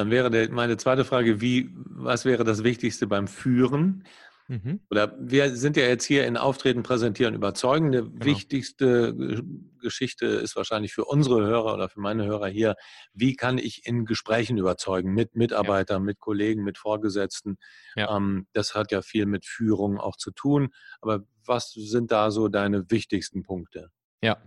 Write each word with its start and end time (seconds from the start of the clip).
Dann 0.00 0.10
wäre 0.10 0.30
der, 0.30 0.50
meine 0.50 0.78
zweite 0.78 1.04
Frage, 1.04 1.42
wie, 1.42 1.68
was 1.74 2.24
wäre 2.24 2.42
das 2.42 2.64
Wichtigste 2.64 3.06
beim 3.06 3.28
Führen? 3.28 4.04
Mhm. 4.48 4.80
Oder 4.90 5.14
wir 5.20 5.54
sind 5.54 5.76
ja 5.76 5.82
jetzt 5.82 6.04
hier 6.04 6.26
in 6.26 6.38
Auftreten, 6.38 6.82
Präsentieren, 6.82 7.34
Überzeugen. 7.34 7.92
Die 7.92 7.98
genau. 7.98 8.24
wichtigste 8.24 9.44
Geschichte 9.78 10.24
ist 10.24 10.56
wahrscheinlich 10.56 10.94
für 10.94 11.04
unsere 11.04 11.42
Hörer 11.42 11.74
oder 11.74 11.90
für 11.90 12.00
meine 12.00 12.24
Hörer 12.24 12.48
hier, 12.48 12.76
wie 13.12 13.36
kann 13.36 13.58
ich 13.58 13.82
in 13.84 14.06
Gesprächen 14.06 14.56
überzeugen 14.56 15.12
mit 15.12 15.36
Mitarbeitern, 15.36 16.00
ja. 16.00 16.06
mit 16.06 16.18
Kollegen, 16.18 16.64
mit 16.64 16.78
Vorgesetzten. 16.78 17.58
Ja. 17.94 18.16
Ähm, 18.16 18.46
das 18.54 18.74
hat 18.74 18.90
ja 18.90 19.02
viel 19.02 19.26
mit 19.26 19.44
Führung 19.44 19.98
auch 19.98 20.16
zu 20.16 20.30
tun. 20.30 20.70
Aber 21.02 21.24
was 21.44 21.72
sind 21.72 22.10
da 22.10 22.30
so 22.30 22.48
deine 22.48 22.90
wichtigsten 22.90 23.42
Punkte? 23.42 23.90
Ja, 24.22 24.38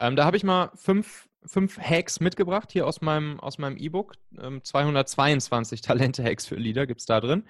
ähm, 0.00 0.16
da 0.16 0.24
habe 0.24 0.38
ich 0.38 0.44
mal 0.44 0.70
fünf, 0.74 1.28
fünf 1.46 1.78
Hacks 1.78 2.20
mitgebracht 2.20 2.72
hier 2.72 2.86
aus 2.86 3.00
meinem 3.00 3.40
aus 3.40 3.58
meinem 3.58 3.76
E-Book. 3.76 4.14
Ähm, 4.38 4.62
222 4.62 5.80
Talente-Hacks 5.80 6.46
für 6.46 6.56
Leader 6.56 6.86
gibt 6.86 7.00
es 7.00 7.06
da 7.06 7.20
drin. 7.20 7.44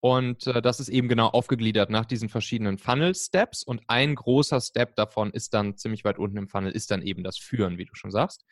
Und 0.00 0.46
äh, 0.46 0.62
das 0.62 0.80
ist 0.80 0.88
eben 0.88 1.08
genau 1.08 1.28
aufgegliedert 1.28 1.90
nach 1.90 2.06
diesen 2.06 2.28
verschiedenen 2.28 2.78
Funnel-Steps. 2.78 3.62
Und 3.62 3.82
ein 3.86 4.14
großer 4.14 4.60
Step 4.60 4.96
davon 4.96 5.30
ist 5.30 5.52
dann 5.52 5.76
ziemlich 5.76 6.04
weit 6.04 6.18
unten 6.18 6.38
im 6.38 6.48
Funnel, 6.48 6.72
ist 6.72 6.90
dann 6.90 7.02
eben 7.02 7.22
das 7.22 7.36
Führen, 7.38 7.76
wie 7.76 7.84
du 7.84 7.94
schon 7.94 8.10
sagst. 8.10 8.44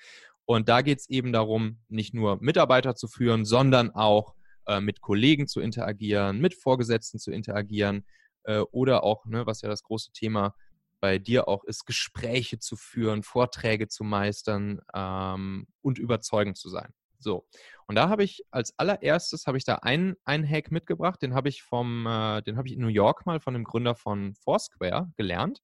Und 0.44 0.68
da 0.68 0.82
geht 0.82 1.00
es 1.00 1.08
eben 1.08 1.32
darum, 1.32 1.78
nicht 1.88 2.14
nur 2.14 2.38
Mitarbeiter 2.40 2.94
zu 2.94 3.08
führen, 3.08 3.44
sondern 3.44 3.90
auch 3.90 4.34
äh, 4.66 4.80
mit 4.80 5.00
Kollegen 5.00 5.46
zu 5.46 5.60
interagieren, 5.60 6.40
mit 6.40 6.54
Vorgesetzten 6.54 7.18
zu 7.18 7.30
interagieren 7.30 8.04
äh, 8.44 8.60
oder 8.70 9.02
auch, 9.02 9.24
ne, 9.26 9.46
was 9.46 9.62
ja 9.62 9.68
das 9.68 9.82
große 9.82 10.12
Thema 10.12 10.54
bei 11.00 11.18
dir 11.18 11.48
auch 11.48 11.64
ist, 11.64 11.86
Gespräche 11.86 12.58
zu 12.58 12.76
führen, 12.76 13.22
Vorträge 13.22 13.88
zu 13.88 14.04
meistern 14.04 14.80
ähm, 14.94 15.66
und 15.80 15.98
überzeugend 15.98 16.56
zu 16.56 16.68
sein. 16.68 16.92
So. 17.18 17.46
Und 17.86 17.96
da 17.96 18.08
habe 18.08 18.22
ich 18.22 18.44
als 18.50 18.78
allererstes 18.78 19.46
habe 19.46 19.58
ich 19.58 19.64
da 19.64 19.76
einen, 19.76 20.14
einen 20.24 20.48
Hack 20.48 20.70
mitgebracht, 20.70 21.20
den 21.22 21.34
habe 21.34 21.48
ich 21.48 21.62
vom, 21.62 22.06
äh, 22.06 22.42
den 22.42 22.56
habe 22.56 22.68
ich 22.68 22.74
in 22.74 22.80
New 22.80 22.88
York 22.88 23.26
mal 23.26 23.40
von 23.40 23.54
dem 23.54 23.64
Gründer 23.64 23.94
von 23.94 24.34
Foursquare 24.34 25.10
gelernt. 25.16 25.60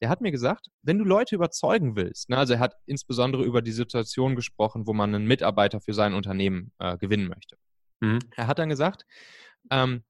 Der 0.00 0.08
hat 0.08 0.20
mir 0.20 0.30
gesagt, 0.30 0.68
wenn 0.82 0.98
du 0.98 1.04
Leute 1.04 1.34
überzeugen 1.34 1.96
willst, 1.96 2.28
ne, 2.28 2.36
also 2.36 2.54
er 2.54 2.60
hat 2.60 2.76
insbesondere 2.86 3.44
über 3.44 3.62
die 3.62 3.72
Situation 3.72 4.36
gesprochen, 4.36 4.86
wo 4.86 4.92
man 4.92 5.14
einen 5.14 5.26
Mitarbeiter 5.26 5.80
für 5.80 5.94
sein 5.94 6.14
Unternehmen 6.14 6.72
äh, 6.78 6.98
gewinnen 6.98 7.28
möchte. 7.28 7.56
Mhm. 8.00 8.18
Er 8.36 8.46
hat 8.46 8.58
dann 8.58 8.68
gesagt, 8.68 9.06
ähm, 9.70 10.04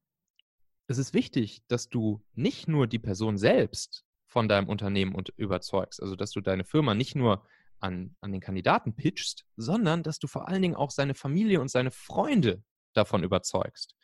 es 0.89 0.99
ist 0.99 1.15
wichtig, 1.15 1.63
dass 1.69 1.89
du 1.89 2.23
nicht 2.35 2.69
nur 2.69 2.87
die 2.87 2.99
Person 2.99 3.39
selbst 3.39 4.06
von 4.37 4.51
deinem 4.51 4.69
Unternehmen 4.69 5.15
und 5.15 5.31
überzeugst, 5.39 6.03
also 6.03 6.15
dass 6.15 6.31
du 6.31 6.43
deine 6.43 6.65
Firma 6.65 6.95
nicht 6.95 7.17
nur 7.17 7.43
an, 7.81 8.15
an 8.21 8.33
den 8.33 8.43
Kandidaten 8.43 8.95
pitchst, 8.95 9.47
sondern 9.57 10.03
dass 10.03 10.19
du 10.19 10.27
vor 10.27 10.47
allen 10.47 10.61
Dingen 10.61 10.75
auch 10.75 10.91
seine 10.91 11.15
Familie 11.15 11.59
und 11.59 11.71
seine 11.71 11.91
Freunde 11.91 12.63
davon 12.93 13.25
überzeugst. 13.25 13.95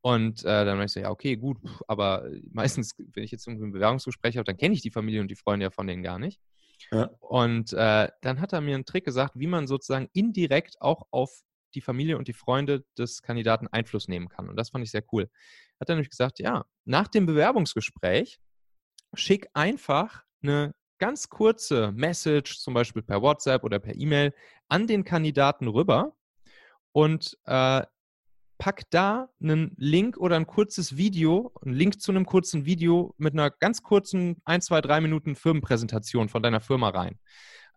Und 0.00 0.40
äh, 0.40 0.64
dann 0.64 0.82
ich 0.82 0.90
so, 0.90 0.98
ja, 0.98 1.10
okay, 1.10 1.36
gut, 1.36 1.58
aber 1.86 2.28
meistens, 2.50 2.96
wenn 2.98 3.22
ich 3.22 3.30
jetzt 3.30 3.46
ein 3.46 3.70
Bewerbungsgespräch 3.70 4.38
habe, 4.38 4.44
dann 4.44 4.56
kenne 4.56 4.74
ich 4.74 4.82
die 4.82 4.90
Familie 4.90 5.20
und 5.20 5.30
die 5.30 5.36
Freunde 5.36 5.66
ja 5.66 5.70
von 5.70 5.86
denen 5.86 6.02
gar 6.02 6.18
nicht. 6.18 6.40
Ja. 6.90 7.08
Und 7.20 7.72
äh, 7.72 8.08
dann 8.22 8.40
hat 8.40 8.52
er 8.52 8.62
mir 8.62 8.74
einen 8.74 8.86
Trick 8.86 9.04
gesagt, 9.04 9.34
wie 9.36 9.46
man 9.46 9.68
sozusagen 9.68 10.08
indirekt 10.12 10.82
auch 10.82 11.06
auf 11.12 11.42
die 11.76 11.80
Familie 11.80 12.18
und 12.18 12.26
die 12.26 12.32
Freunde 12.32 12.84
des 12.98 13.22
Kandidaten 13.22 13.68
Einfluss 13.68 14.08
nehmen 14.08 14.28
kann. 14.28 14.48
Und 14.48 14.56
das 14.56 14.70
fand 14.70 14.82
ich 14.82 14.90
sehr 14.90 15.04
cool. 15.12 15.30
Hat 15.78 15.88
er 15.88 15.94
nämlich 15.94 16.10
gesagt, 16.10 16.40
ja, 16.40 16.64
nach 16.84 17.06
dem 17.06 17.26
Bewerbungsgespräch 17.26 18.40
schick 19.14 19.48
einfach 19.54 20.24
eine 20.42 20.74
ganz 20.98 21.28
kurze 21.28 21.92
Message, 21.92 22.58
zum 22.58 22.74
Beispiel 22.74 23.02
per 23.02 23.22
WhatsApp 23.22 23.64
oder 23.64 23.78
per 23.78 23.96
E-Mail, 23.96 24.34
an 24.68 24.86
den 24.86 25.04
Kandidaten 25.04 25.66
rüber 25.66 26.14
und 26.92 27.38
äh, 27.44 27.82
pack 28.58 28.82
da 28.90 29.30
einen 29.42 29.72
Link 29.78 30.18
oder 30.18 30.36
ein 30.36 30.46
kurzes 30.46 30.96
Video, 30.96 31.52
einen 31.62 31.74
Link 31.74 32.00
zu 32.00 32.12
einem 32.12 32.26
kurzen 32.26 32.66
Video 32.66 33.14
mit 33.16 33.32
einer 33.32 33.50
ganz 33.50 33.82
kurzen 33.82 34.36
1, 34.44 34.66
2, 34.66 34.82
3 34.82 35.00
Minuten 35.00 35.34
Firmenpräsentation 35.34 36.28
von 36.28 36.42
deiner 36.42 36.60
Firma 36.60 36.90
rein. 36.90 37.18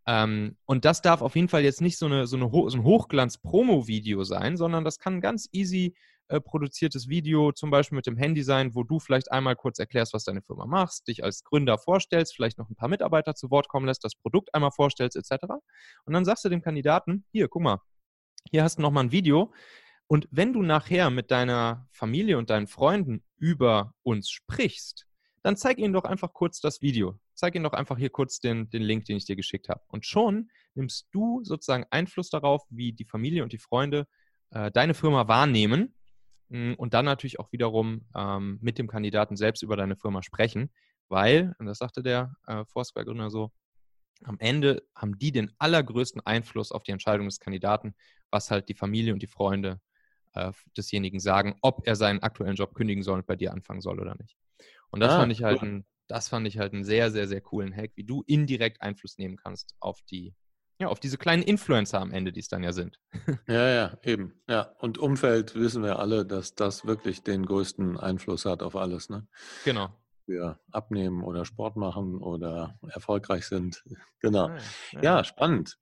Ähm, 0.05 0.57
und 0.65 0.83
das 0.83 1.01
darf 1.01 1.21
auf 1.21 1.35
jeden 1.35 1.47
Fall 1.47 1.63
jetzt 1.63 1.79
nicht 1.79 1.97
so, 1.97 2.05
eine, 2.05 2.27
so, 2.27 2.35
eine 2.35 2.49
so 2.51 2.77
ein 2.77 2.83
Hochglanz-Promo-Video 2.83 4.25
sein, 4.25 4.57
sondern 4.57 4.83
das 4.83 4.99
kann 4.99 5.21
ganz 5.21 5.47
easy 5.53 5.95
äh, 6.29 6.39
produziertes 6.39 7.09
Video, 7.09 7.51
zum 7.51 7.69
Beispiel 7.69 7.95
mit 7.95 8.07
dem 8.07 8.17
Handy 8.17 8.43
sein, 8.43 8.75
wo 8.75 8.83
du 8.83 8.99
vielleicht 8.99 9.31
einmal 9.31 9.55
kurz 9.55 9.79
erklärst, 9.79 10.13
was 10.13 10.23
deine 10.23 10.41
Firma 10.41 10.65
machst, 10.65 11.07
dich 11.07 11.23
als 11.23 11.43
Gründer 11.43 11.77
vorstellst, 11.77 12.35
vielleicht 12.35 12.57
noch 12.57 12.69
ein 12.69 12.75
paar 12.75 12.89
Mitarbeiter 12.89 13.35
zu 13.35 13.51
Wort 13.51 13.67
kommen 13.67 13.85
lässt, 13.85 14.03
das 14.03 14.15
Produkt 14.15 14.53
einmal 14.53 14.71
vorstellst, 14.71 15.17
etc. 15.17 15.45
Und 16.05 16.13
dann 16.13 16.25
sagst 16.25 16.45
du 16.45 16.49
dem 16.49 16.61
Kandidaten, 16.61 17.25
hier, 17.31 17.47
guck 17.47 17.61
mal, 17.61 17.81
hier 18.51 18.63
hast 18.63 18.77
du 18.77 18.81
nochmal 18.81 19.05
ein 19.05 19.11
Video. 19.11 19.53
Und 20.07 20.27
wenn 20.31 20.53
du 20.53 20.61
nachher 20.61 21.09
mit 21.09 21.31
deiner 21.31 21.87
Familie 21.91 22.37
und 22.37 22.49
deinen 22.49 22.67
Freunden 22.67 23.23
über 23.37 23.93
uns 24.03 24.29
sprichst, 24.29 25.05
dann 25.41 25.57
zeig 25.57 25.77
ihnen 25.77 25.93
doch 25.93 26.05
einfach 26.05 26.33
kurz 26.33 26.61
das 26.61 26.81
Video. 26.81 27.19
Zeig 27.33 27.55
ihnen 27.55 27.63
doch 27.63 27.73
einfach 27.73 27.97
hier 27.97 28.09
kurz 28.09 28.39
den, 28.39 28.69
den 28.69 28.81
Link, 28.81 29.05
den 29.05 29.17
ich 29.17 29.25
dir 29.25 29.35
geschickt 29.35 29.69
habe. 29.69 29.81
Und 29.87 30.05
schon 30.05 30.49
nimmst 30.75 31.07
du 31.11 31.43
sozusagen 31.43 31.85
Einfluss 31.89 32.29
darauf, 32.29 32.63
wie 32.69 32.93
die 32.93 33.05
Familie 33.05 33.43
und 33.43 33.51
die 33.51 33.57
Freunde 33.57 34.07
äh, 34.51 34.71
deine 34.71 34.93
Firma 34.93 35.27
wahrnehmen 35.27 35.81
hm, 35.81 35.93
und 36.49 36.93
dann 36.93 37.05
natürlich 37.05 37.39
auch 37.39 37.51
wiederum 37.51 38.05
ähm, 38.15 38.59
mit 38.61 38.77
dem 38.77 38.87
Kandidaten 38.87 39.35
selbst 39.35 39.63
über 39.63 39.75
deine 39.75 39.95
Firma 39.95 40.21
sprechen, 40.21 40.71
weil, 41.09 41.55
und 41.59 41.65
das 41.65 41.79
sagte 41.79 42.03
der 42.03 42.35
äh, 42.47 42.65
Foursquare-Gründer 42.65 43.29
so, 43.29 43.51
am 44.23 44.39
Ende 44.39 44.83
haben 44.95 45.17
die 45.17 45.31
den 45.31 45.51
allergrößten 45.57 46.25
Einfluss 46.25 46.71
auf 46.71 46.83
die 46.83 46.91
Entscheidung 46.91 47.27
des 47.27 47.39
Kandidaten, 47.39 47.95
was 48.31 48.51
halt 48.51 48.69
die 48.69 48.73
Familie 48.73 49.13
und 49.13 49.21
die 49.21 49.27
Freunde 49.27 49.81
äh, 50.33 50.51
desjenigen 50.77 51.19
sagen, 51.19 51.55
ob 51.61 51.85
er 51.87 51.95
seinen 51.95 52.21
aktuellen 52.21 52.55
Job 52.55 52.73
kündigen 52.73 53.03
soll 53.03 53.19
und 53.19 53.27
bei 53.27 53.35
dir 53.35 53.51
anfangen 53.51 53.81
soll 53.81 53.99
oder 53.99 54.15
nicht. 54.15 54.35
Und 54.91 54.99
das 54.99 55.13
ah, 55.13 55.19
fand 55.19 55.31
ich 55.31 55.43
halt 55.43 55.61
cool. 55.61 55.67
ein, 55.67 55.85
das 56.07 56.29
fand 56.29 56.47
ich 56.47 56.57
halt 56.57 56.73
einen 56.73 56.83
sehr, 56.83 57.11
sehr, 57.11 57.27
sehr 57.27 57.41
coolen 57.41 57.75
Hack, 57.75 57.91
wie 57.95 58.03
du 58.03 58.23
indirekt 58.27 58.81
Einfluss 58.81 59.17
nehmen 59.17 59.37
kannst 59.37 59.75
auf 59.79 60.01
die 60.03 60.35
ja, 60.79 60.87
auf 60.87 60.99
diese 60.99 61.17
kleinen 61.17 61.43
Influencer 61.43 62.01
am 62.01 62.11
Ende, 62.11 62.31
die 62.31 62.39
es 62.39 62.47
dann 62.47 62.63
ja 62.63 62.71
sind. 62.73 62.99
Ja, 63.47 63.69
ja, 63.69 63.97
eben. 64.03 64.33
Ja, 64.49 64.73
und 64.79 64.97
Umfeld 64.97 65.55
wissen 65.55 65.83
wir 65.83 65.99
alle, 65.99 66.25
dass 66.25 66.55
das 66.55 66.85
wirklich 66.85 67.23
den 67.23 67.45
größten 67.45 67.97
Einfluss 67.97 68.45
hat 68.45 68.63
auf 68.63 68.75
alles. 68.75 69.09
Ne? 69.09 69.27
Genau. 69.65 69.89
Wir 70.25 70.59
abnehmen 70.71 71.23
oder 71.23 71.45
Sport 71.45 71.75
machen 71.75 72.17
oder 72.21 72.77
erfolgreich 72.87 73.45
sind. 73.45 73.83
Genau. 74.21 74.49
Ja, 74.49 74.57
ja. 74.93 75.01
ja 75.01 75.23
spannend. 75.25 75.77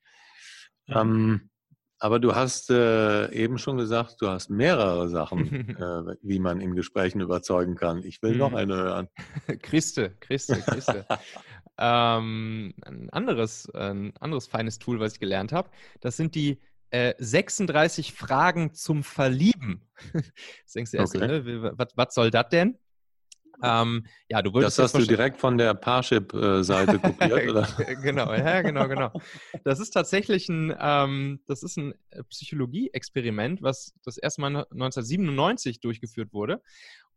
Ja. 0.87 1.01
Ähm, 1.01 1.51
aber 1.99 2.19
du 2.19 2.33
hast 2.33 2.71
äh, 2.71 3.31
eben 3.31 3.59
schon 3.59 3.77
gesagt, 3.77 4.15
du 4.21 4.27
hast 4.27 4.49
mehrere 4.49 5.07
Sachen, 5.07 5.69
äh, 5.77 6.15
wie 6.23 6.39
man 6.39 6.59
in 6.59 6.73
Gesprächen 6.73 7.21
überzeugen 7.21 7.75
kann. 7.75 8.03
Ich 8.03 8.23
will 8.23 8.35
noch 8.35 8.49
mhm. 8.49 8.55
eine 8.55 8.75
hören. 8.75 9.07
Christe, 9.61 10.15
Christe, 10.19 10.55
Christe. 10.61 11.05
Ähm, 11.81 12.73
ein, 12.85 13.09
anderes, 13.09 13.69
ein 13.73 14.13
anderes 14.19 14.47
feines 14.47 14.77
Tool, 14.77 14.99
was 14.99 15.13
ich 15.13 15.19
gelernt 15.19 15.51
habe, 15.51 15.69
das 15.99 16.15
sind 16.15 16.35
die 16.35 16.59
äh, 16.91 17.15
36 17.17 18.13
Fragen 18.13 18.73
zum 18.73 19.03
Verlieben. 19.03 19.81
Jetzt 20.13 20.75
denkst 20.75 20.91
du 20.91 20.97
erst, 20.97 21.15
okay. 21.15 21.27
ne, 21.27 21.73
was, 21.95 22.13
soll 22.13 22.29
das 22.29 22.49
denn? 22.49 22.77
Ähm, 23.63 24.05
ja, 24.27 24.41
du 24.41 24.53
würdest 24.53 24.79
das 24.79 24.93
hast 24.93 25.01
du 25.01 25.07
direkt 25.07 25.39
von 25.39 25.57
der 25.57 25.73
Parship-Seite 25.73 26.99
kopiert, 26.99 27.49
oder? 27.49 27.67
genau, 28.01 28.33
ja, 28.33 28.61
genau, 28.61 28.87
genau. 28.87 29.11
Das 29.63 29.79
ist 29.79 29.91
tatsächlich 29.91 30.49
ein, 30.49 30.75
ähm, 30.79 31.41
das 31.47 31.61
ist 31.61 31.77
ein 31.77 31.93
Psychologie-Experiment, 32.29 33.61
was 33.61 33.93
das 34.03 34.17
erste 34.17 34.41
Mal 34.41 34.65
1997 34.71 35.79
durchgeführt 35.79 36.33
wurde. 36.33 36.61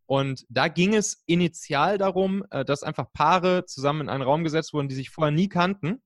Und 0.06 0.44
da 0.48 0.68
ging 0.68 0.94
es 0.94 1.22
initial 1.26 1.98
darum, 1.98 2.44
äh, 2.50 2.64
dass 2.64 2.82
einfach 2.82 3.12
Paare 3.12 3.64
zusammen 3.64 4.02
in 4.02 4.08
einen 4.08 4.22
Raum 4.22 4.44
gesetzt 4.44 4.72
wurden, 4.72 4.88
die 4.88 4.94
sich 4.94 5.10
vorher 5.10 5.32
nie 5.32 5.48
kannten 5.48 6.02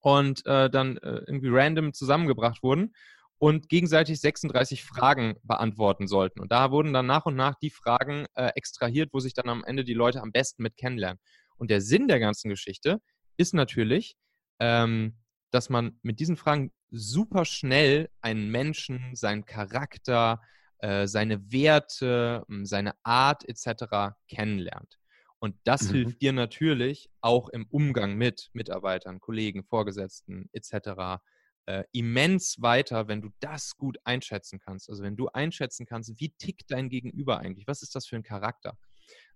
und 0.00 0.44
äh, 0.46 0.68
dann 0.68 0.98
äh, 0.98 1.22
irgendwie 1.26 1.48
random 1.50 1.92
zusammengebracht 1.92 2.62
wurden 2.62 2.94
und 3.38 3.68
gegenseitig 3.68 4.20
36 4.20 4.84
Fragen 4.84 5.36
beantworten 5.42 6.06
sollten. 6.06 6.40
Und 6.40 6.52
da 6.52 6.70
wurden 6.70 6.92
dann 6.92 7.06
nach 7.06 7.26
und 7.26 7.36
nach 7.36 7.54
die 7.56 7.68
Fragen 7.68 8.24
extrahiert, 8.34 9.10
wo 9.12 9.20
sich 9.20 9.34
dann 9.34 9.50
am 9.50 9.62
Ende 9.62 9.84
die 9.84 9.92
Leute 9.92 10.22
am 10.22 10.32
besten 10.32 10.62
mit 10.62 10.78
kennenlernen. 10.78 11.20
Und 11.58 11.70
der 11.70 11.82
Sinn 11.82 12.08
der 12.08 12.18
ganzen 12.18 12.48
Geschichte 12.48 12.98
ist 13.36 13.52
natürlich, 13.52 14.16
ähm, 14.58 15.18
dass 15.50 15.68
man 15.68 15.98
mit 16.02 16.20
diesen 16.20 16.36
Fragen 16.36 16.72
super 16.90 17.44
schnell 17.44 18.08
einen 18.20 18.50
Menschen, 18.50 19.14
seinen 19.14 19.44
Charakter, 19.44 20.40
äh, 20.78 21.06
seine 21.06 21.52
Werte, 21.52 22.44
hm, 22.48 22.66
seine 22.66 22.94
Art 23.02 23.48
etc. 23.48 24.14
kennenlernt. 24.28 24.98
Und 25.38 25.56
das 25.64 25.82
mhm. 25.82 25.94
hilft 25.94 26.22
dir 26.22 26.32
natürlich 26.32 27.10
auch 27.20 27.48
im 27.50 27.66
Umgang 27.66 28.16
mit 28.16 28.50
Mitarbeitern, 28.52 29.20
Kollegen, 29.20 29.64
Vorgesetzten 29.64 30.48
etc. 30.52 31.20
Äh, 31.66 31.84
immens 31.92 32.60
weiter, 32.60 33.08
wenn 33.08 33.22
du 33.22 33.30
das 33.40 33.76
gut 33.76 33.98
einschätzen 34.04 34.58
kannst. 34.58 34.88
Also 34.88 35.02
wenn 35.02 35.16
du 35.16 35.28
einschätzen 35.28 35.86
kannst, 35.86 36.18
wie 36.20 36.30
tickt 36.30 36.70
dein 36.70 36.88
Gegenüber 36.88 37.38
eigentlich? 37.38 37.66
Was 37.66 37.82
ist 37.82 37.94
das 37.94 38.06
für 38.06 38.16
ein 38.16 38.22
Charakter? 38.22 38.78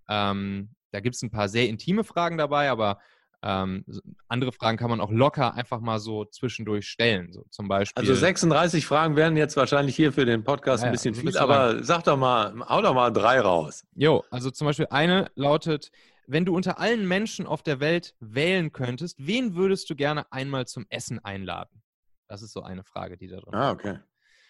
Ähm, 0.09 0.75
da 0.91 1.01
gibt 1.01 1.17
es 1.17 1.23
ein 1.23 1.31
paar 1.31 1.49
sehr 1.49 1.69
intime 1.69 2.05
Fragen 2.05 2.39
dabei, 2.39 2.71
aber 2.71 3.01
Ähm, 3.43 3.85
andere 4.29 4.53
Fragen 4.53 4.77
kann 4.77 4.91
man 4.91 5.01
auch 5.01 5.11
locker 5.11 5.55
einfach 5.55 5.81
mal 5.81 5.99
so 5.99 6.27
zwischendurch 6.27 6.87
stellen. 6.87 7.33
So 7.33 7.45
zum 7.51 7.69
Beispiel. 7.69 8.01
Also 8.01 8.15
36 8.15 8.85
Fragen 8.85 9.17
wären 9.17 9.37
jetzt 9.37 9.57
wahrscheinlich 9.57 9.97
hier 9.97 10.13
für 10.13 10.27
den 10.27 10.45
Podcast 10.45 10.83
ja, 10.83 10.89
ein 10.89 10.93
bisschen 10.93 11.15
viel, 11.15 11.37
aber 11.39 11.75
lang. 11.75 11.85
sag 11.85 12.05
doch 12.05 12.19
mal, 12.19 12.55
hau 12.69 12.83
doch 12.83 12.95
mal 12.95 13.11
drei 13.11 13.41
raus. 13.41 13.85
Jo, 13.95 14.25
also 14.31 14.51
zum 14.51 14.67
Beispiel 14.67 14.89
eine 14.91 15.31
lautet, 15.37 15.91
wenn 16.27 16.45
du 16.45 16.55
unter 16.55 16.79
allen 16.79 17.09
Menschen 17.09 17.47
auf 17.47 17.63
der 17.63 17.81
Welt 17.81 18.15
wählen 18.21 18.73
könntest, 18.73 19.17
wen 19.19 19.57
würdest 19.57 19.89
du 19.91 19.97
gerne 19.97 20.31
einmal 20.31 20.67
zum 20.67 20.87
Essen 20.91 21.19
einladen? 21.25 21.83
Das 22.29 22.43
ist 22.43 22.53
so 22.53 22.63
eine 22.63 22.85
Frage, 22.85 23.17
die 23.17 23.27
da 23.27 23.39
drin 23.39 23.53
ist. 23.53 23.59
Ah, 23.59 23.71
okay. 23.73 23.99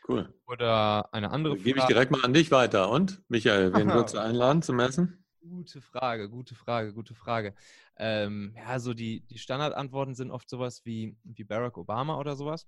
Cool. 0.06 0.34
Oder 0.46 1.08
eine 1.14 1.30
andere 1.30 1.54
Frage. 1.54 1.64
Gebe 1.64 1.78
ich 1.78 1.84
direkt 1.84 2.10
mal 2.10 2.22
an 2.24 2.34
dich 2.34 2.50
weiter. 2.50 2.90
Und, 2.90 3.22
Michael, 3.28 3.72
wen 3.72 3.88
würdest 3.92 4.14
du 4.14 4.18
einladen 4.18 4.60
zum 4.60 4.80
Essen? 4.80 5.24
Gute 5.40 5.80
Frage, 5.80 6.28
gute 6.28 6.54
Frage, 6.54 6.92
gute 6.92 7.14
Frage. 7.14 7.54
Ähm, 7.96 8.52
ja, 8.56 8.78
so 8.78 8.92
die, 8.92 9.22
die 9.22 9.38
Standardantworten 9.38 10.14
sind 10.14 10.30
oft 10.30 10.48
sowas 10.50 10.84
wie, 10.84 11.16
wie 11.24 11.44
Barack 11.44 11.78
Obama 11.78 12.18
oder 12.18 12.36
sowas. 12.36 12.66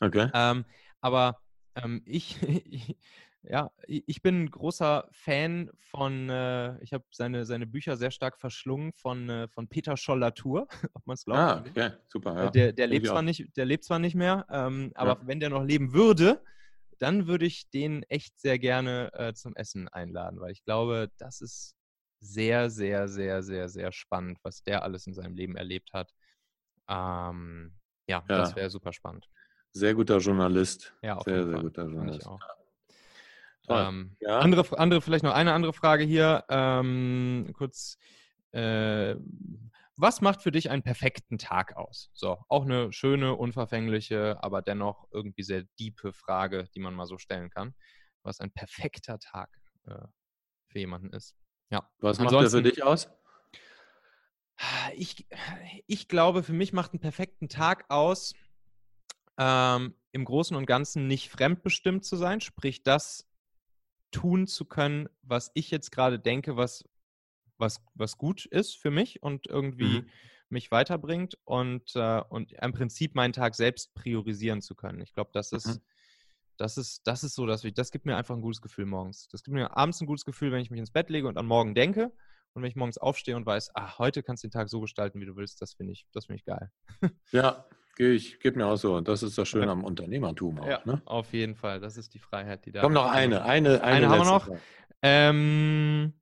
Okay. 0.00 0.28
Ähm, 0.34 0.64
aber 1.00 1.40
ähm, 1.76 2.02
ich, 2.04 2.36
ja, 3.42 3.70
ich 3.86 4.20
bin 4.20 4.44
ein 4.44 4.50
großer 4.50 5.08
Fan 5.12 5.70
von, 5.78 6.28
äh, 6.28 6.82
ich 6.82 6.92
habe 6.92 7.04
seine, 7.12 7.46
seine 7.46 7.66
Bücher 7.68 7.96
sehr 7.96 8.10
stark 8.10 8.38
verschlungen 8.38 8.92
von, 8.94 9.28
äh, 9.28 9.48
von 9.48 9.68
Peter 9.68 9.96
Scholl-Latour, 9.96 10.66
ob 10.94 11.06
man 11.06 11.14
es 11.14 11.24
glaubt. 11.24 11.40
Ah, 11.40 11.64
okay, 11.68 11.90
super. 12.08 12.34
Ja. 12.34 12.50
Der, 12.50 12.72
der, 12.72 12.86
lebt 12.88 13.06
zwar 13.06 13.22
nicht, 13.22 13.56
der 13.56 13.64
lebt 13.64 13.84
zwar 13.84 14.00
nicht 14.00 14.16
mehr, 14.16 14.44
ähm, 14.50 14.90
aber 14.94 15.20
ja. 15.20 15.26
wenn 15.26 15.38
der 15.38 15.50
noch 15.50 15.64
leben 15.64 15.92
würde, 15.92 16.42
dann 16.98 17.28
würde 17.28 17.46
ich 17.46 17.70
den 17.70 18.02
echt 18.04 18.40
sehr 18.40 18.58
gerne 18.58 19.12
äh, 19.12 19.32
zum 19.34 19.54
Essen 19.54 19.86
einladen, 19.88 20.40
weil 20.40 20.50
ich 20.50 20.64
glaube, 20.64 21.12
das 21.16 21.40
ist 21.40 21.77
sehr, 22.20 22.70
sehr, 22.70 23.08
sehr, 23.08 23.42
sehr, 23.42 23.68
sehr 23.68 23.92
spannend, 23.92 24.38
was 24.42 24.62
der 24.62 24.82
alles 24.82 25.06
in 25.06 25.14
seinem 25.14 25.34
Leben 25.34 25.56
erlebt 25.56 25.92
hat. 25.92 26.12
Ähm, 26.88 27.74
ja, 28.08 28.24
ja, 28.28 28.38
das 28.38 28.56
wäre 28.56 28.70
super 28.70 28.92
spannend. 28.92 29.28
Sehr 29.72 29.94
guter 29.94 30.18
Journalist. 30.18 30.94
Ja, 31.02 31.20
sehr, 31.22 31.46
sehr 31.46 31.60
guter 31.60 31.86
Journalist. 31.86 32.28
Ähm, 33.68 34.16
ja. 34.20 34.38
andere, 34.38 34.78
andere, 34.78 35.02
vielleicht 35.02 35.24
noch 35.24 35.34
eine 35.34 35.52
andere 35.52 35.72
Frage 35.72 36.04
hier. 36.04 36.44
Ähm, 36.48 37.52
kurz. 37.56 37.98
Äh, 38.52 39.16
was 40.00 40.20
macht 40.20 40.42
für 40.42 40.52
dich 40.52 40.70
einen 40.70 40.84
perfekten 40.84 41.38
Tag 41.38 41.76
aus? 41.76 42.08
So, 42.14 42.38
auch 42.48 42.62
eine 42.64 42.92
schöne, 42.92 43.34
unverfängliche, 43.34 44.42
aber 44.42 44.62
dennoch 44.62 45.08
irgendwie 45.10 45.42
sehr 45.42 45.64
diepe 45.80 46.12
Frage, 46.12 46.68
die 46.72 46.78
man 46.78 46.94
mal 46.94 47.06
so 47.06 47.18
stellen 47.18 47.50
kann. 47.50 47.74
Was 48.22 48.38
ein 48.38 48.52
perfekter 48.52 49.18
Tag 49.18 49.50
äh, 49.86 50.06
für 50.68 50.78
jemanden 50.78 51.12
ist. 51.12 51.34
Ja. 51.70 51.88
Was 52.00 52.18
macht 52.18 52.32
der 52.32 52.50
für 52.50 52.62
dich 52.62 52.82
aus? 52.82 53.08
Ich, 54.96 55.26
ich 55.86 56.08
glaube, 56.08 56.42
für 56.42 56.52
mich 56.52 56.72
macht 56.72 56.92
einen 56.92 57.00
perfekten 57.00 57.48
Tag 57.48 57.84
aus, 57.90 58.34
ähm, 59.38 59.94
im 60.12 60.24
Großen 60.24 60.56
und 60.56 60.66
Ganzen 60.66 61.06
nicht 61.06 61.30
fremdbestimmt 61.30 62.04
zu 62.04 62.16
sein, 62.16 62.40
sprich 62.40 62.82
das 62.82 63.28
tun 64.10 64.46
zu 64.46 64.64
können, 64.64 65.08
was 65.22 65.50
ich 65.54 65.70
jetzt 65.70 65.92
gerade 65.92 66.18
denke, 66.18 66.56
was, 66.56 66.84
was, 67.56 67.80
was 67.94 68.18
gut 68.18 68.46
ist 68.46 68.76
für 68.76 68.90
mich 68.90 69.22
und 69.22 69.46
irgendwie 69.46 70.00
mhm. 70.00 70.08
mich 70.48 70.70
weiterbringt 70.70 71.38
und, 71.44 71.94
äh, 71.94 72.22
und 72.28 72.52
im 72.52 72.72
Prinzip 72.72 73.14
meinen 73.14 73.32
Tag 73.32 73.54
selbst 73.54 73.94
priorisieren 73.94 74.60
zu 74.60 74.74
können. 74.74 75.00
Ich 75.00 75.12
glaube, 75.12 75.30
das 75.32 75.52
ist, 75.52 75.66
mhm. 75.66 75.80
Das 76.58 76.76
ist, 76.76 77.06
das 77.06 77.24
ist 77.24 77.34
so, 77.34 77.46
dass 77.46 77.64
ich, 77.64 77.72
das 77.72 77.92
gibt 77.92 78.04
mir 78.04 78.16
einfach 78.16 78.34
ein 78.34 78.42
gutes 78.42 78.60
Gefühl 78.60 78.84
morgens. 78.84 79.28
Das 79.28 79.42
gibt 79.42 79.54
mir 79.54 79.76
abends 79.76 80.00
ein 80.00 80.06
gutes 80.06 80.24
Gefühl, 80.24 80.52
wenn 80.52 80.60
ich 80.60 80.70
mich 80.70 80.80
ins 80.80 80.90
Bett 80.90 81.08
lege 81.08 81.28
und 81.28 81.38
an 81.38 81.46
morgen 81.46 81.74
denke. 81.74 82.12
Und 82.52 82.62
wenn 82.62 82.68
ich 82.68 82.76
morgens 82.76 82.98
aufstehe 82.98 83.36
und 83.36 83.46
weiß, 83.46 83.70
ach, 83.74 83.98
heute 83.98 84.22
kannst 84.24 84.42
du 84.42 84.48
den 84.48 84.52
Tag 84.52 84.68
so 84.68 84.80
gestalten, 84.80 85.20
wie 85.20 85.26
du 85.26 85.36
willst, 85.36 85.62
das 85.62 85.74
finde 85.74 85.92
ich, 85.92 86.06
das 86.12 86.26
finde 86.26 86.40
ich 86.40 86.44
geil. 86.44 86.70
ja, 87.30 87.64
ich, 87.96 88.40
geht 88.40 88.56
mir 88.56 88.66
auch 88.66 88.76
so. 88.76 88.96
Und 88.96 89.06
das 89.06 89.22
ist 89.22 89.38
das 89.38 89.48
Schöne 89.48 89.70
am 89.70 89.84
Unternehmertum 89.84 90.58
auch. 90.58 90.66
Ja, 90.66 90.80
ne? 90.84 91.00
auf 91.04 91.32
jeden 91.32 91.54
Fall. 91.54 91.78
Das 91.78 91.96
ist 91.96 92.14
die 92.14 92.18
Freiheit, 92.18 92.66
die 92.66 92.72
da. 92.72 92.80
Komm, 92.80 92.92
noch 92.92 93.10
eine. 93.10 93.44
Eine, 93.44 93.82
eine, 93.82 93.82
eine 93.82 94.08
haben 94.08 94.20
wir 94.20 94.24
noch. 94.24 94.48
Ähm, 95.02 96.14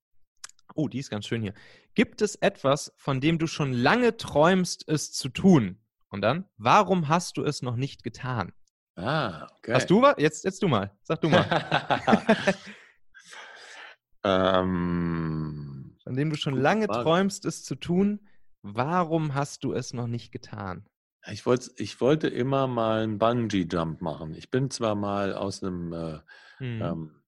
oh, 0.75 0.89
die 0.89 0.99
ist 0.99 1.09
ganz 1.09 1.27
schön 1.27 1.41
hier. 1.41 1.55
Gibt 1.95 2.21
es 2.21 2.35
etwas, 2.35 2.93
von 2.97 3.23
dem 3.23 3.39
du 3.39 3.47
schon 3.47 3.73
lange 3.73 4.19
träumst, 4.19 4.87
es 4.87 5.13
zu 5.13 5.31
tun? 5.31 5.81
Und 6.11 6.21
dann, 6.21 6.45
warum 6.59 7.09
hast 7.09 7.39
du 7.39 7.43
es 7.43 7.63
noch 7.63 7.77
nicht 7.77 8.03
getan? 8.03 8.53
Ah, 8.97 9.47
okay. 9.59 9.75
Hast 9.75 9.91
du 9.91 10.01
was? 10.01 10.15
Jetzt, 10.19 10.45
jetzt 10.45 10.63
du 10.63 10.69
mal. 10.69 10.91
Sag 11.03 11.21
du 11.21 11.29
mal. 11.29 11.45
ähm, 14.25 15.97
Von 16.03 16.17
dem 16.17 16.31
du 16.31 16.37
schon 16.37 16.57
lange 16.57 16.87
Frage. 16.87 17.03
träumst, 17.03 17.45
es 17.45 17.63
zu 17.63 17.75
tun, 17.75 18.27
warum 18.63 19.35
hast 19.35 19.65
du 19.65 19.75
es 19.75 19.93
noch 19.93 20.07
nicht 20.07 20.33
getan? 20.33 20.87
Ich, 21.31 21.45
wollt, 21.45 21.73
ich 21.77 22.01
wollte 22.01 22.29
immer 22.29 22.67
mal 22.67 23.03
einen 23.03 23.19
Bungee-Jump 23.19 24.01
machen. 24.01 24.35
Ich 24.35 24.51
bin 24.51 24.71
zwar 24.71 24.95
mal 24.95 25.35
aus 25.35 25.63
einem 25.63 25.93
äh, 25.93 26.19
hm. 26.59 26.83
ähm, 26.83 27.23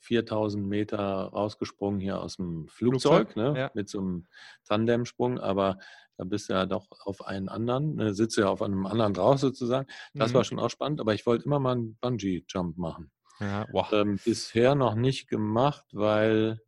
4000 0.00 0.66
Meter 0.66 0.98
rausgesprungen 0.98 2.00
hier 2.00 2.20
aus 2.20 2.36
dem 2.36 2.66
Flugzeug, 2.68 3.32
Flugzeug 3.32 3.54
ne, 3.54 3.60
ja. 3.60 3.70
mit 3.74 3.88
so 3.88 4.00
einem 4.00 4.26
Tandemsprung, 4.64 5.38
aber 5.38 5.78
da 6.16 6.24
bist 6.24 6.48
du 6.48 6.52
ja 6.52 6.66
doch 6.66 6.86
auf 7.04 7.26
einen 7.26 7.48
anderen, 7.48 7.96
ne, 7.96 8.12
sitzt 8.12 8.36
ja 8.36 8.48
auf 8.48 8.62
einem 8.62 8.86
anderen 8.86 9.14
drauf 9.14 9.38
sozusagen. 9.38 9.88
Das 10.12 10.30
mhm. 10.30 10.34
war 10.34 10.44
schon 10.44 10.58
auch 10.58 10.70
spannend, 10.70 11.00
aber 11.00 11.14
ich 11.14 11.24
wollte 11.26 11.44
immer 11.46 11.58
mal 11.58 11.72
einen 11.72 11.96
Bungee-Jump 11.96 12.76
machen. 12.76 13.10
Ja, 13.40 13.66
wow. 13.72 13.90
ähm, 13.92 14.18
bisher 14.22 14.74
noch 14.74 14.94
nicht 14.94 15.28
gemacht, 15.28 15.86
weil 15.92 16.60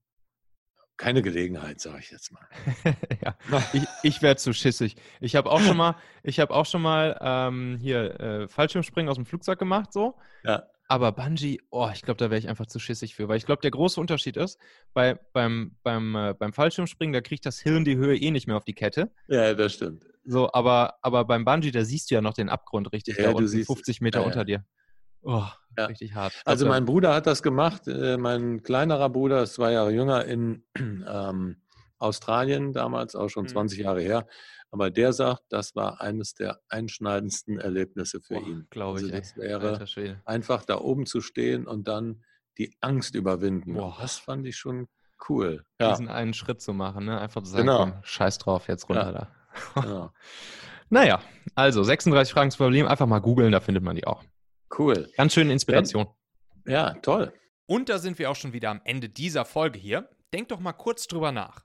keine 0.97 1.23
Gelegenheit, 1.23 1.81
sage 1.81 1.99
ich 1.99 2.11
jetzt 2.11 2.33
mal. 2.33 2.47
ja, 3.25 3.37
ich, 3.73 3.83
ich 4.03 4.23
werde 4.23 4.39
zu 4.39 4.53
schissig. 4.53 4.97
Ich 5.21 5.37
habe 5.37 5.51
auch 5.51 5.61
schon 5.61 5.77
mal, 5.77 5.97
ich 6.23 6.39
habe 6.39 6.55
auch 6.55 6.65
schon 6.65 6.81
mal 6.81 7.19
ähm, 7.21 7.79
hier 7.81 8.21
äh, 8.21 8.49
Fallschirmspringen 8.49 9.11
aus 9.11 9.17
dem 9.17 9.27
Flugzeug 9.27 9.59
gemacht, 9.59 9.93
so. 9.93 10.17
Ja. 10.45 10.63
Aber 10.93 11.11
Bungee, 11.13 11.59
oh, 11.71 11.89
ich 11.91 12.03
glaube, 12.03 12.19
da 12.19 12.29
wäre 12.29 12.39
ich 12.39 12.51
einfach 12.51 12.67
zu 12.67 12.79
schissig 12.79 13.15
für. 13.15 13.27
Weil 13.27 13.39
ich 13.39 13.47
glaube, 13.47 13.63
der 13.63 13.71
große 13.71 13.99
Unterschied 13.99 14.37
ist, 14.37 14.59
bei, 14.93 15.19
beim, 15.33 15.75
beim, 15.83 16.15
äh, 16.15 16.35
beim 16.39 16.53
Fallschirmspringen, 16.53 17.15
da 17.15 17.23
kriegt 17.23 17.47
das 17.47 17.61
Hirn 17.61 17.87
die 17.87 17.97
Höhe 17.97 18.15
eh 18.15 18.31
nicht 18.31 18.47
mehr 18.47 18.59
auf 18.59 18.67
die 18.67 18.75
Kette. 18.75 19.11
Ja, 19.27 19.55
das 19.55 19.73
stimmt. 19.73 20.05
So, 20.27 20.53
aber, 20.53 20.97
aber 21.01 21.25
beim 21.25 21.47
Bungee, 21.47 21.71
da 21.71 21.83
siehst 21.83 22.11
du 22.11 22.17
ja 22.17 22.21
noch 22.21 22.35
den 22.35 22.51
Abgrund 22.51 22.93
richtig, 22.93 23.17
ja, 23.17 23.25
da 23.25 23.31
unten 23.31 23.49
siehst, 23.49 23.69
50 23.69 24.03
Meter 24.03 24.21
ja, 24.21 24.27
unter 24.27 24.45
dir. 24.45 24.67
Oh, 25.23 25.47
ja. 25.79 25.87
richtig 25.87 26.15
hart. 26.15 26.35
Also 26.45 26.67
mein 26.67 26.85
Bruder 26.85 27.15
hat 27.15 27.27
das 27.27 27.43
gemacht, 27.43 27.89
äh, 27.89 28.19
mein 28.19 28.63
kleinerer 28.63 29.09
Bruder 29.09 29.45
ist 29.45 29.55
zwei 29.55 29.73
Jahre 29.73 29.93
jünger 29.93 30.27
in 30.27 30.63
ähm, 30.77 31.57
Australien 32.03 32.73
damals, 32.73 33.15
auch 33.15 33.29
schon 33.29 33.49
20 33.49 33.79
mhm. 33.79 33.85
Jahre 33.85 34.01
her. 34.03 34.27
Aber 34.71 34.91
der 34.91 35.13
sagt, 35.13 35.43
das 35.51 35.75
war 35.75 36.01
eines 36.01 36.35
der 36.35 36.61
einschneidendsten 36.69 37.59
Erlebnisse 37.59 38.21
für 38.21 38.35
Boah, 38.35 38.47
ihn. 38.47 38.67
Glaube 38.71 38.99
also 38.99 39.07
ich. 39.07 39.13
Das 39.13 39.37
wäre 39.37 40.23
einfach 40.25 40.65
da 40.65 40.79
oben 40.79 41.07
zu 41.07 41.21
stehen 41.21 41.67
und 41.67 41.89
dann 41.89 42.25
die 42.59 42.75
Angst 42.81 43.15
überwinden. 43.15 43.75
Boah. 43.75 43.97
Das 44.01 44.17
fand 44.17 44.47
ich 44.47 44.57
schon 44.57 44.89
cool. 45.29 45.65
Ja. 45.81 45.91
Diesen 45.91 46.09
einen 46.09 46.35
Schritt 46.35 46.61
zu 46.61 46.73
machen, 46.73 47.05
ne? 47.05 47.21
einfach 47.21 47.43
zu 47.43 47.51
sagen, 47.51 47.67
genau. 47.67 47.79
komm, 47.79 47.95
scheiß 48.03 48.39
drauf, 48.39 48.69
jetzt 48.69 48.89
runter 48.89 49.13
ja. 49.13 49.13
da. 49.75 49.81
genau. 49.81 50.11
Naja, 50.89 51.23
also 51.55 51.83
36 51.83 52.35
Fragen 52.35 52.51
zum 52.51 52.67
Problem, 52.67 52.87
einfach 52.87 53.07
mal 53.07 53.21
googeln, 53.21 53.51
da 53.51 53.61
findet 53.61 53.83
man 53.83 53.97
die 53.97 54.07
auch. 54.07 54.23
Cool. 54.79 55.09
Ganz 55.17 55.33
schöne 55.33 55.51
Inspiration. 55.51 56.07
Ja, 56.67 56.93
toll. 57.01 57.33
Und 57.65 57.89
da 57.89 57.99
sind 57.99 58.19
wir 58.19 58.31
auch 58.31 58.37
schon 58.37 58.53
wieder 58.53 58.69
am 58.69 58.83
Ende 58.85 59.09
dieser 59.09 59.47
Folge 59.47 59.79
hier. 59.79 60.11
Denk 60.35 60.49
doch 60.49 60.61
mal 60.61 60.75
kurz 60.75 61.07
drüber 61.07 61.33
nach. 61.33 61.65